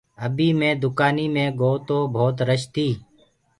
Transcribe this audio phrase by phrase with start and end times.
[0.25, 2.95] ابيٚ مي دُڪآنيٚ مي گوو تو ڀوت رش تيٚ